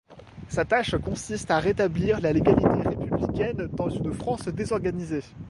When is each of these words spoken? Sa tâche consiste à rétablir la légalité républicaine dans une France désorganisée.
Sa 0.49 0.65
tâche 0.65 0.95
consiste 0.97 1.51
à 1.51 1.59
rétablir 1.59 2.19
la 2.21 2.33
légalité 2.33 2.69
républicaine 2.89 3.67
dans 3.67 3.91
une 3.91 4.11
France 4.15 4.47
désorganisée. 4.47 5.21